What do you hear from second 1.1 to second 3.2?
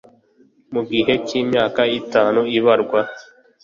cy imyaka itanu ibarwa